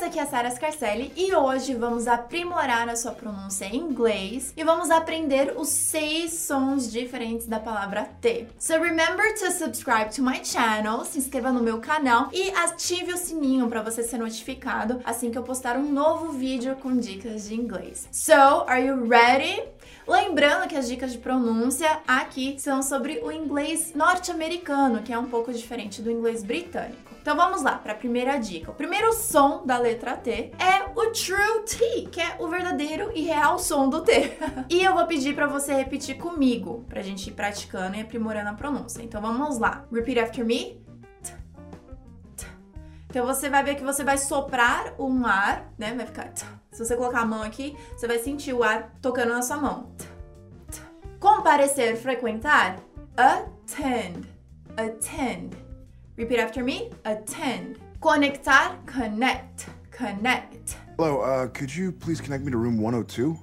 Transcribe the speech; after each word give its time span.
demais, 0.00 0.02
aqui 0.02 0.18
é 0.18 0.22
a 0.22 0.26
Sara 0.26 0.50
Scarcelli 0.50 1.12
e 1.16 1.34
hoje 1.34 1.74
vamos 1.74 2.08
aprimorar 2.08 2.88
a 2.88 2.96
sua 2.96 3.12
pronúncia 3.12 3.66
em 3.66 3.76
inglês 3.76 4.52
e 4.56 4.64
vamos 4.64 4.90
aprender 4.90 5.54
os 5.56 5.68
seis 5.68 6.32
sons 6.32 6.90
diferentes 6.90 7.46
da 7.46 7.60
palavra 7.60 8.08
T. 8.20 8.46
So 8.58 8.74
remember 8.74 9.34
to 9.38 9.50
subscribe 9.52 10.14
to 10.14 10.22
my 10.22 10.44
channel, 10.44 11.04
se 11.04 11.18
inscreva 11.18 11.52
no 11.52 11.62
meu 11.62 11.80
canal 11.80 12.28
e 12.32 12.50
ative 12.50 13.12
o 13.12 13.16
sininho 13.16 13.68
para 13.68 13.82
você 13.82 14.02
ser 14.02 14.18
notificado 14.18 15.00
assim 15.04 15.30
que 15.30 15.38
eu 15.38 15.42
postar 15.42 15.76
um 15.76 15.92
novo 15.92 16.32
vídeo 16.32 16.76
com 16.76 16.96
dicas 16.96 17.48
de 17.48 17.54
inglês. 17.54 18.08
So, 18.10 18.64
are 18.66 18.84
you 18.84 19.06
ready? 19.06 19.62
Lembrando 20.10 20.66
que 20.66 20.74
as 20.74 20.88
dicas 20.88 21.12
de 21.12 21.18
pronúncia 21.18 22.00
aqui 22.04 22.56
são 22.58 22.82
sobre 22.82 23.20
o 23.22 23.30
inglês 23.30 23.92
norte-americano, 23.94 25.04
que 25.04 25.12
é 25.12 25.18
um 25.18 25.26
pouco 25.26 25.52
diferente 25.52 26.02
do 26.02 26.10
inglês 26.10 26.42
britânico. 26.42 27.10
Então 27.22 27.36
vamos 27.36 27.62
lá 27.62 27.76
para 27.76 27.92
a 27.92 27.96
primeira 27.96 28.36
dica. 28.36 28.72
O 28.72 28.74
primeiro 28.74 29.12
som 29.12 29.64
da 29.64 29.78
letra 29.78 30.16
T 30.16 30.50
é 30.58 30.90
o 30.96 31.12
true 31.12 31.62
T, 31.64 32.08
que 32.10 32.20
é 32.20 32.36
o 32.40 32.48
verdadeiro 32.48 33.12
e 33.14 33.20
real 33.20 33.56
som 33.58 33.88
do 33.88 34.02
T. 34.02 34.32
e 34.68 34.82
eu 34.82 34.94
vou 34.94 35.06
pedir 35.06 35.32
para 35.34 35.46
você 35.46 35.74
repetir 35.74 36.16
comigo, 36.16 36.84
pra 36.88 37.02
gente 37.02 37.28
ir 37.28 37.32
praticando 37.32 37.94
e 37.94 38.00
aprimorando 38.00 38.48
a 38.48 38.54
pronúncia. 38.54 39.02
Então 39.02 39.20
vamos 39.20 39.58
lá. 39.58 39.84
Repeat 39.92 40.18
after 40.18 40.44
me. 40.44 40.79
Então 43.10 43.26
você 43.26 43.50
vai 43.50 43.64
ver 43.64 43.74
que 43.74 43.82
você 43.82 44.04
vai 44.04 44.16
soprar 44.16 44.94
um 44.96 45.26
ar, 45.26 45.68
né? 45.76 45.92
Vai 45.94 46.06
ficar. 46.06 46.32
Se 46.70 46.78
você 46.84 46.96
colocar 46.96 47.22
a 47.22 47.26
mão 47.26 47.42
aqui, 47.42 47.76
você 47.96 48.06
vai 48.06 48.20
sentir 48.20 48.52
o 48.52 48.62
ar 48.62 48.94
tocando 49.02 49.32
na 49.32 49.42
sua 49.42 49.56
mão. 49.56 49.92
Comparecer, 51.18 51.96
frequentar. 51.96 52.78
Attend. 53.16 54.28
Attend. 54.76 55.56
Repeat 56.16 56.40
after 56.40 56.62
me. 56.62 56.90
Attend. 57.04 57.78
Conectar. 57.98 58.78
Connect. 58.86 59.66
Connect. 59.90 60.76
Hello, 60.96 61.20
uh, 61.20 61.48
could 61.48 61.74
you 61.74 61.90
please 61.90 62.20
connect 62.20 62.44
me 62.44 62.52
to 62.52 62.58
room 62.58 62.78
102? 62.78 63.36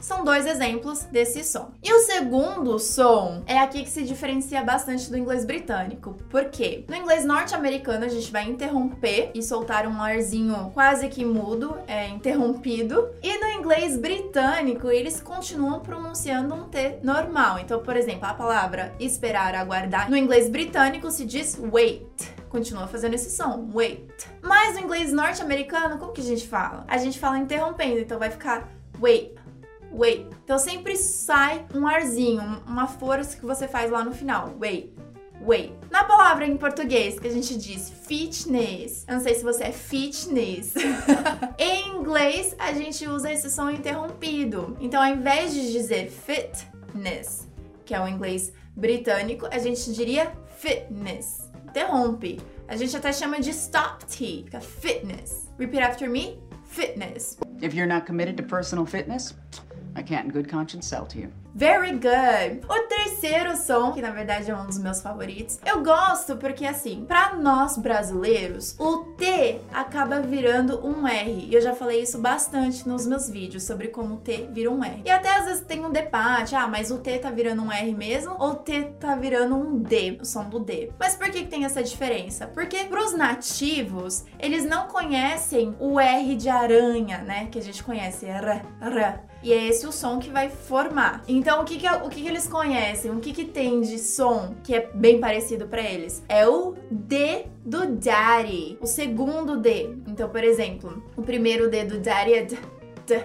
São 0.00 0.24
dois 0.24 0.46
exemplos 0.46 1.04
desse 1.04 1.44
som. 1.44 1.72
E 1.82 1.92
o 1.92 2.00
segundo 2.00 2.78
som 2.78 3.42
é 3.46 3.58
aqui 3.58 3.82
que 3.82 3.90
se 3.90 4.02
diferencia 4.02 4.64
bastante 4.64 5.10
do 5.10 5.16
inglês 5.16 5.44
britânico. 5.44 6.14
Por 6.28 6.46
quê? 6.46 6.84
No 6.88 6.96
inglês 6.96 7.24
norte-americano 7.24 8.04
a 8.04 8.08
gente 8.08 8.32
vai 8.32 8.48
interromper 8.48 9.30
e 9.34 9.42
soltar 9.42 9.86
um 9.86 10.02
arzinho 10.02 10.70
quase 10.72 11.08
que 11.08 11.24
mudo, 11.24 11.76
é 11.86 12.08
interrompido. 12.08 13.10
E 13.22 13.38
no 13.38 13.50
inglês 13.50 13.96
britânico 13.96 14.88
eles 14.88 15.20
continuam 15.20 15.80
pronunciando 15.80 16.54
um 16.54 16.64
T 16.64 16.98
normal. 17.02 17.58
Então, 17.58 17.82
por 17.82 17.96
exemplo, 17.96 18.26
a 18.26 18.34
palavra 18.34 18.94
esperar, 18.98 19.54
aguardar, 19.54 20.10
no 20.10 20.16
inglês 20.16 20.48
britânico 20.48 21.10
se 21.10 21.24
diz 21.24 21.58
wait 21.70 22.40
continua 22.50 22.88
fazendo 22.88 23.14
esse 23.14 23.30
som, 23.30 23.70
wait. 23.72 24.28
Mas 24.42 24.74
no 24.74 24.80
inglês 24.80 25.12
norte-americano, 25.12 25.98
como 25.98 26.12
que 26.12 26.20
a 26.20 26.24
gente 26.24 26.46
fala? 26.48 26.84
A 26.88 26.98
gente 26.98 27.18
fala 27.18 27.38
interrompendo, 27.38 28.00
então 28.00 28.18
vai 28.18 28.28
ficar 28.28 28.68
wait, 29.00 29.32
wait. 29.92 30.26
Então 30.44 30.58
sempre 30.58 30.96
sai 30.96 31.66
um 31.74 31.86
arzinho, 31.86 32.62
uma 32.66 32.86
força 32.86 33.36
que 33.36 33.44
você 33.44 33.66
faz 33.68 33.90
lá 33.90 34.04
no 34.04 34.12
final. 34.12 34.54
Wait. 34.60 34.94
Wait. 35.42 35.72
Na 35.90 36.04
palavra 36.04 36.46
em 36.46 36.56
português 36.56 37.18
que 37.18 37.26
a 37.26 37.30
gente 37.30 37.56
diz 37.56 37.90
fitness, 37.90 39.04
eu 39.08 39.14
não 39.14 39.22
sei 39.22 39.34
se 39.34 39.42
você 39.42 39.64
é 39.64 39.72
fitness. 39.72 40.74
em 41.58 41.96
inglês 41.96 42.54
a 42.58 42.72
gente 42.72 43.06
usa 43.08 43.32
esse 43.32 43.50
som 43.50 43.70
interrompido. 43.70 44.76
Então 44.80 45.02
ao 45.02 45.08
invés 45.08 45.54
de 45.54 45.72
dizer 45.72 46.10
fitness, 46.10 47.48
que 47.84 47.94
é 47.94 48.00
o 48.00 48.06
inglês 48.06 48.52
britânico, 48.76 49.46
a 49.50 49.58
gente 49.58 49.92
diria 49.92 50.32
fitness. 50.58 51.50
Interrompe. 51.68 52.40
A 52.68 52.76
gente 52.76 52.96
até 52.96 53.12
chama 53.12 53.40
de 53.40 53.50
stop 53.50 54.04
T, 54.06 54.44
fitness. 54.60 55.48
Repeat 55.58 55.82
after 55.82 56.08
me. 56.08 56.38
Fitness. 56.64 57.36
If 57.60 57.74
you're 57.74 57.92
not 57.92 58.06
committed 58.06 58.36
to 58.36 58.44
personal 58.44 58.86
fitness, 58.86 59.34
I 59.96 60.02
can't 60.02 60.26
in 60.26 60.30
good 60.30 60.48
conscience 60.48 60.86
sell 60.86 61.06
to 61.06 61.18
you. 61.18 61.32
Very 61.54 61.92
good. 61.92 62.64
O 62.68 62.88
terceiro 62.88 63.56
som, 63.56 63.92
que 63.92 64.00
na 64.00 64.10
verdade 64.10 64.50
é 64.50 64.56
um 64.56 64.66
dos 64.66 64.78
meus 64.78 65.00
favoritos, 65.00 65.58
eu 65.66 65.82
gosto 65.82 66.36
porque 66.36 66.64
assim, 66.64 67.04
para 67.06 67.34
nós 67.34 67.76
brasileiros, 67.76 68.76
o 68.78 68.98
T 69.16 69.60
acaba 69.72 70.20
virando 70.20 70.86
um 70.86 71.06
R. 71.06 71.48
E 71.50 71.54
eu 71.54 71.60
já 71.60 71.74
falei 71.74 72.02
isso 72.02 72.18
bastante 72.18 72.88
nos 72.88 73.04
meus 73.04 73.28
vídeos 73.28 73.64
sobre 73.64 73.88
como 73.88 74.14
o 74.14 74.18
T 74.18 74.48
vira 74.52 74.70
um 74.70 74.84
R. 74.84 75.02
E 75.04 75.10
até 75.10 75.36
às 75.36 75.46
vezes 75.46 75.62
tem 75.62 75.84
um 75.84 75.90
debate, 75.90 76.54
ah, 76.54 76.68
mas 76.68 76.90
o 76.92 76.98
T 76.98 77.18
tá 77.18 77.30
virando 77.30 77.62
um 77.62 77.72
R 77.72 77.92
mesmo 77.94 78.36
ou 78.38 78.50
o 78.50 78.54
T 78.54 78.84
tá 79.00 79.16
virando 79.16 79.56
um 79.56 79.78
D, 79.78 80.18
o 80.20 80.24
som 80.24 80.48
do 80.48 80.60
D. 80.60 80.92
Mas 80.98 81.16
por 81.16 81.30
que, 81.30 81.42
que 81.42 81.48
tem 81.48 81.64
essa 81.64 81.82
diferença? 81.82 82.46
Porque 82.46 82.84
pros 82.84 83.12
nativos, 83.12 84.24
eles 84.38 84.64
não 84.64 84.86
conhecem 84.86 85.74
o 85.80 85.98
R 85.98 86.36
de 86.36 86.48
aranha, 86.48 87.18
né, 87.18 87.48
que 87.50 87.58
a 87.58 87.62
gente 87.62 87.82
conhece, 87.82 88.26
R, 88.26 88.62
R. 88.80 89.29
E 89.42 89.52
é 89.52 89.68
esse 89.68 89.86
o 89.86 89.92
som 89.92 90.18
que 90.18 90.30
vai 90.30 90.50
formar. 90.50 91.22
Então, 91.26 91.62
o 91.62 91.64
que, 91.64 91.78
que, 91.78 91.88
o 91.88 92.08
que, 92.08 92.20
que 92.22 92.28
eles 92.28 92.46
conhecem? 92.46 93.10
O 93.10 93.20
que, 93.20 93.32
que 93.32 93.44
tem 93.44 93.80
de 93.80 93.98
som 93.98 94.54
que 94.62 94.74
é 94.74 94.90
bem 94.92 95.18
parecido 95.18 95.66
para 95.66 95.82
eles? 95.82 96.22
É 96.28 96.46
o 96.46 96.74
D 96.90 97.46
do 97.64 97.86
daddy, 97.86 98.76
o 98.80 98.86
segundo 98.86 99.56
D. 99.56 99.96
Então, 100.06 100.28
por 100.28 100.44
exemplo, 100.44 101.02
o 101.16 101.22
primeiro 101.22 101.70
D 101.70 101.84
do 101.84 101.98
daddy 101.98 102.34
é 102.34 102.42
D, 102.42 102.58
D, 103.06 103.24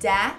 da, 0.00 0.38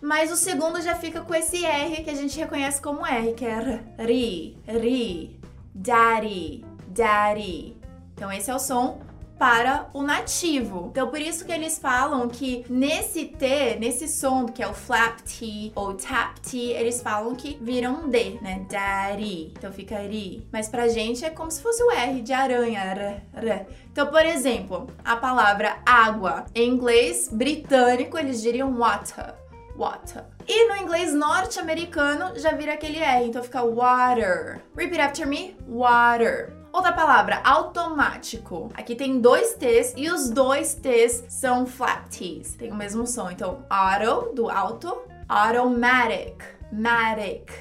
mas 0.00 0.30
o 0.30 0.36
segundo 0.36 0.80
já 0.80 0.94
fica 0.94 1.20
com 1.20 1.34
esse 1.34 1.64
R 1.64 2.02
que 2.02 2.10
a 2.10 2.14
gente 2.14 2.38
reconhece 2.38 2.80
como 2.80 3.06
R, 3.06 3.32
que 3.32 3.44
é 3.44 3.80
ri, 3.98 4.58
ri, 4.66 5.38
daddy, 5.74 6.64
daddy. 6.88 7.76
Então, 8.14 8.30
esse 8.30 8.50
é 8.50 8.54
o 8.54 8.58
som 8.58 9.00
para 9.40 9.88
o 9.94 10.02
nativo. 10.02 10.88
Então 10.90 11.08
por 11.08 11.18
isso 11.18 11.46
que 11.46 11.50
eles 11.50 11.78
falam 11.78 12.28
que 12.28 12.62
nesse 12.68 13.24
T, 13.24 13.76
nesse 13.80 14.06
som 14.06 14.44
que 14.44 14.62
é 14.62 14.68
o 14.68 14.74
flap 14.74 15.20
T 15.20 15.72
ou 15.74 15.94
tap 15.94 16.38
T, 16.40 16.58
eles 16.58 17.00
falam 17.00 17.34
que 17.34 17.56
vira 17.58 17.88
um 17.88 18.10
D, 18.10 18.38
né? 18.42 18.66
Daddy. 18.68 19.54
Então 19.56 19.72
fica 19.72 19.96
ri. 20.00 20.46
Mas 20.52 20.68
pra 20.68 20.88
gente 20.88 21.24
é 21.24 21.30
como 21.30 21.50
se 21.50 21.62
fosse 21.62 21.82
o 21.82 21.90
R 21.90 22.20
de 22.20 22.34
aranha. 22.34 22.80
R, 22.80 23.22
r. 23.32 23.66
Então, 23.90 24.08
por 24.08 24.26
exemplo, 24.26 24.88
a 25.02 25.16
palavra 25.16 25.78
água 25.86 26.44
em 26.54 26.68
inglês 26.68 27.30
britânico 27.32 28.18
eles 28.18 28.42
diriam 28.42 28.76
water. 28.76 29.34
Water. 29.74 30.26
E 30.46 30.68
no 30.68 30.76
inglês 30.76 31.14
norte-americano 31.14 32.38
já 32.38 32.52
vira 32.52 32.74
aquele 32.74 32.98
R, 32.98 33.24
então 33.24 33.42
fica 33.42 33.62
water. 33.62 34.60
Repeat 34.76 35.00
after 35.00 35.26
me: 35.26 35.56
water. 35.66 36.59
Outra 36.80 36.94
palavra, 36.94 37.42
automático. 37.44 38.70
Aqui 38.72 38.96
tem 38.96 39.20
dois 39.20 39.52
T's 39.52 39.92
e 39.98 40.10
os 40.10 40.30
dois 40.30 40.72
T's 40.72 41.26
são 41.28 41.66
flat 41.66 42.08
T's. 42.08 42.54
Tem 42.54 42.72
o 42.72 42.74
mesmo 42.74 43.06
som. 43.06 43.30
Então, 43.30 43.66
auto, 43.68 44.34
do 44.34 44.48
auto, 44.48 45.02
automatic, 45.28 46.42
matic. 46.72 47.52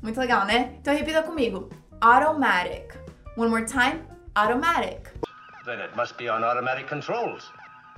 Muito 0.00 0.20
legal, 0.20 0.44
né? 0.44 0.76
Então 0.80 0.94
repita 0.94 1.24
comigo. 1.24 1.68
Automatic. 2.00 2.94
One 3.36 3.50
more 3.50 3.64
time. 3.64 4.00
Automatic. 4.36 5.10
Then 5.64 5.80
it 5.80 5.96
must 5.96 6.16
be 6.16 6.30
on 6.30 6.44
automatic 6.44 6.88
controls. 6.88 7.50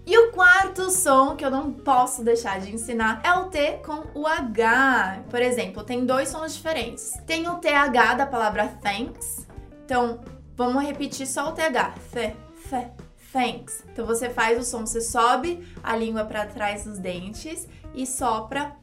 E 0.06 0.16
o 0.16 0.32
quarto 0.32 0.91
som 0.91 1.36
que 1.36 1.44
eu 1.44 1.50
não 1.50 1.74
posso 1.74 2.24
deixar 2.24 2.58
de 2.58 2.74
ensinar 2.74 3.20
é 3.22 3.34
o 3.34 3.50
T 3.50 3.82
com 3.84 4.02
o 4.18 4.26
H. 4.26 5.24
Por 5.28 5.42
exemplo, 5.42 5.84
tem 5.84 6.06
dois 6.06 6.30
sons 6.30 6.54
diferentes. 6.54 7.20
Tem 7.26 7.47
o 7.50 7.56
TH 7.56 8.14
da 8.14 8.26
palavra 8.26 8.66
thanks. 8.82 9.47
Então, 9.84 10.20
Vamos 10.60 10.84
repetir 10.84 11.26
só 11.26 11.48
o 11.48 11.53
TH. 11.53 11.94
Th, 12.12 12.37
th, 12.69 12.91
thanks. 13.32 13.82
Então 13.91 14.04
você 14.04 14.28
faz 14.28 14.59
o 14.59 14.62
som, 14.62 14.84
você 14.84 15.00
sobe 15.00 15.66
a 15.82 15.97
língua 15.97 16.26
para 16.26 16.44
trás 16.44 16.84
dos 16.84 16.98
dentes 16.98 17.66
e 17.94 18.06
sopra. 18.06 18.76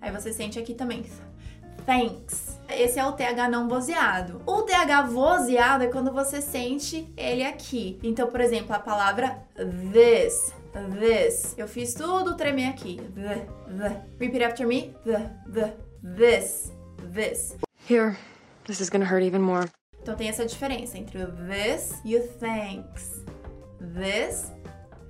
Aí 0.00 0.12
você 0.12 0.32
sente 0.32 0.60
aqui 0.60 0.74
também. 0.74 1.04
Thanks. 1.84 2.56
Esse 2.68 3.00
é 3.00 3.04
o 3.04 3.14
TH 3.14 3.48
não 3.48 3.68
vozeado. 3.68 4.40
O 4.46 4.62
TH 4.62 5.08
vozeado 5.08 5.82
é 5.82 5.88
quando 5.88 6.12
você 6.12 6.40
sente 6.40 7.12
ele 7.16 7.44
aqui. 7.44 7.98
Então, 8.00 8.28
por 8.28 8.40
exemplo, 8.40 8.76
a 8.76 8.78
palavra 8.78 9.42
this. 9.92 10.54
This. 11.00 11.58
Eu 11.58 11.66
fiz 11.66 11.94
tudo 11.94 12.36
tremer 12.36 12.68
aqui. 12.68 13.00
The, 13.16 13.46
the. 13.76 14.02
Repeat 14.20 14.44
after 14.44 14.68
me. 14.68 14.94
The, 15.04 15.30
the. 15.52 15.72
This. 16.16 16.72
This. 17.12 17.56
Here. 17.90 18.16
This 18.66 18.80
is 18.80 18.88
gonna 18.88 19.04
hurt 19.04 19.22
even 19.22 19.40
more. 19.40 19.68
Então 20.00 20.14
tem 20.16 20.28
essa 20.28 20.44
diferença 20.44 20.98
entre 20.98 21.22
o 21.22 21.26
this 21.32 21.94
e 22.04 22.16
o 22.16 22.28
thanks. 22.38 23.24
This, 23.94 24.52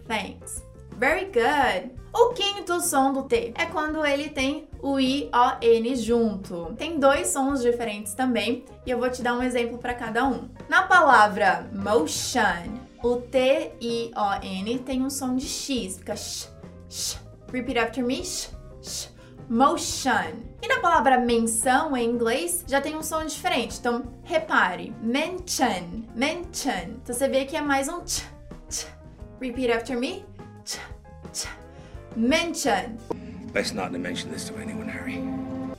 thanks. 0.06 0.62
Very 0.98 1.26
good. 1.26 1.92
O 2.12 2.32
quinto 2.32 2.80
som 2.80 3.12
do 3.12 3.24
T 3.24 3.52
é 3.56 3.66
quando 3.66 4.04
ele 4.06 4.28
tem 4.28 4.68
o 4.80 5.00
I, 5.00 5.28
O, 5.32 5.64
N 5.64 5.96
junto. 5.96 6.74
Tem 6.78 6.98
dois 6.98 7.28
sons 7.28 7.62
diferentes 7.62 8.14
também 8.14 8.64
e 8.86 8.90
eu 8.90 8.98
vou 8.98 9.10
te 9.10 9.20
dar 9.20 9.34
um 9.34 9.42
exemplo 9.42 9.78
para 9.78 9.94
cada 9.94 10.24
um. 10.24 10.48
Na 10.68 10.82
palavra 10.82 11.68
motion, 11.72 12.78
o 13.02 13.16
T, 13.16 13.72
I, 13.80 14.12
O, 14.16 14.44
N 14.44 14.78
tem 14.80 15.02
um 15.02 15.10
som 15.10 15.34
de 15.34 15.46
X, 15.46 15.98
fica 15.98 16.14
sh, 16.14 16.48
sh. 16.88 17.18
Repeat 17.52 17.78
after 17.78 18.04
me, 18.04 18.24
sh, 18.24 18.50
sh 18.82 19.08
motion. 19.48 20.53
Palavra 20.84 21.16
menção 21.16 21.96
em 21.96 22.04
inglês 22.04 22.62
já 22.68 22.78
tem 22.78 22.94
um 22.94 23.02
som 23.02 23.24
diferente. 23.24 23.78
Então, 23.78 24.02
repare, 24.22 24.94
mention, 25.00 26.04
mention. 26.14 26.98
Então 27.02 27.14
você 27.14 27.26
vê 27.26 27.46
que 27.46 27.56
é 27.56 27.62
mais 27.62 27.88
um 27.88 28.02
tch, 28.02 28.22
tch, 28.68 28.86
Repeat 29.40 29.72
after 29.72 29.98
me. 29.98 30.26
Ch, 30.62 30.78
ch. 31.32 31.48
Mention. 32.14 32.98
Best 33.50 33.74
not 33.74 33.94
to 33.94 33.98
mention 33.98 34.30
this 34.30 34.44
to 34.44 34.54
anyone, 34.58 34.90
Harry. 34.90 35.24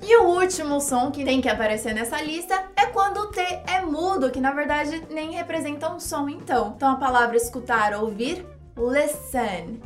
E 0.02 0.18
o 0.18 0.24
último 0.24 0.82
som 0.82 1.12
que 1.12 1.24
tem 1.24 1.40
que 1.40 1.50
aparecer 1.50 1.94
nessa 1.94 2.20
lista 2.20 2.64
é 2.76 2.88
quando 2.88 3.18
o 3.20 3.28
T 3.28 3.42
é 3.42 3.82
mudo, 3.82 4.32
que 4.32 4.42
na 4.42 4.54
verdade 4.54 5.06
nem 5.12 5.34
representa 5.34 5.88
um 5.88 6.00
som 6.00 6.28
então. 6.28 6.74
Então 6.76 6.90
a 6.90 6.96
palavra 6.96 7.38
escutar, 7.38 7.94
ouvir, 7.94 8.44
listen. 8.76 9.80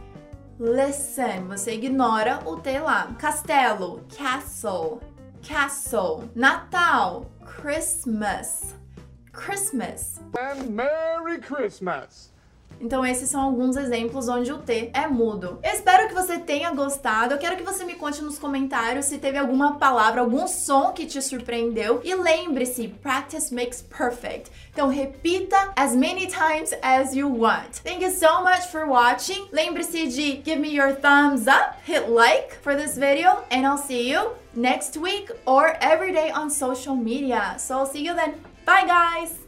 Listen, 0.61 1.47
você 1.47 1.75
ignora 1.75 2.39
o 2.45 2.57
T 2.57 2.79
lá. 2.79 3.15
Castelo, 3.17 4.01
castle, 4.17 4.99
castle. 5.43 6.29
Natal, 6.35 7.29
Christmas, 7.45 8.73
Christmas. 9.31 10.19
And 10.39 10.75
Merry 10.75 11.39
Christmas! 11.39 12.31
Então 12.79 13.05
esses 13.05 13.29
são 13.29 13.41
alguns 13.41 13.75
exemplos 13.75 14.29
onde 14.29 14.51
o 14.51 14.57
T 14.57 14.89
é 14.93 15.07
mudo. 15.07 15.59
Eu 15.63 15.71
espero 15.71 16.07
que 16.07 16.13
você 16.13 16.39
tenha 16.39 16.71
gostado. 16.71 17.33
Eu 17.33 17.37
quero 17.37 17.57
que 17.57 17.63
você 17.63 17.83
me 17.83 17.95
conte 17.95 18.21
nos 18.21 18.39
comentários 18.39 19.05
se 19.05 19.17
teve 19.17 19.37
alguma 19.37 19.77
palavra, 19.77 20.21
algum 20.21 20.47
som 20.47 20.93
que 20.93 21.05
te 21.05 21.21
surpreendeu. 21.21 22.01
E 22.03 22.15
lembre-se, 22.15 22.87
practice 22.87 23.53
makes 23.53 23.81
perfect. 23.81 24.51
Então 24.71 24.87
repita 24.87 25.73
as 25.75 25.95
many 25.95 26.27
times 26.27 26.73
as 26.81 27.13
you 27.13 27.27
want. 27.27 27.81
Thank 27.83 28.03
you 28.03 28.11
so 28.11 28.41
much 28.43 28.67
for 28.71 28.85
watching. 28.87 29.47
Lembre-se 29.51 30.07
de 30.07 30.41
give 30.43 30.57
me 30.57 30.69
your 30.69 30.93
thumbs 30.93 31.47
up, 31.47 31.75
hit 31.85 32.09
like 32.09 32.55
for 32.61 32.75
this 32.75 32.97
video, 32.97 33.43
and 33.51 33.65
I'll 33.65 33.77
see 33.77 34.09
you 34.09 34.31
next 34.55 34.97
week 34.97 35.29
or 35.45 35.77
every 35.81 36.13
day 36.13 36.31
on 36.31 36.49
social 36.49 36.95
media. 36.95 37.55
So 37.57 37.77
I'll 37.77 37.85
see 37.85 38.05
you 38.05 38.15
then. 38.15 38.35
Bye 38.65 38.85
guys! 38.85 39.38